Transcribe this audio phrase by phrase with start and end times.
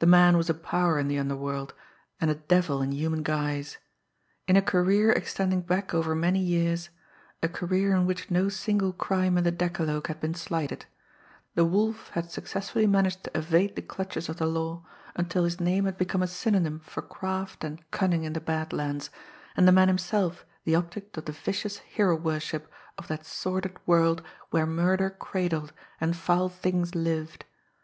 [0.00, 1.72] The man was a power in the underworld
[2.20, 3.78] and a devil in human guise.
[4.48, 6.88] In a career extending back over many years,
[7.44, 10.86] a career in which no single crime in the decalogue had been slighted,
[11.54, 15.84] the Wolf had successfully managed to evade the clutches of the law until his name
[15.84, 19.10] had become a synonym for craft and cunning in the Bad Lands,
[19.56, 22.66] and the man himself the object of the vicious hero worship
[22.98, 27.44] of that sordid world where murder cradled and foul things lived.